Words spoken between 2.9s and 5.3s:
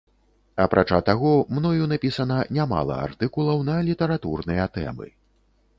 артыкулаў на літаратурныя тэмы.